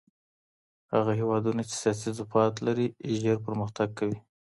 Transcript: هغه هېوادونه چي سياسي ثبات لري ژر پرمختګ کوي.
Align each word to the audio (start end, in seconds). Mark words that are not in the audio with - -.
هغه 0.93 1.11
هېوادونه 1.19 1.61
چي 1.69 1.75
سياسي 1.83 2.09
ثبات 2.17 2.53
لري 2.65 2.87
ژر 3.21 3.37
پرمختګ 3.45 3.87
کوي. 3.99 4.17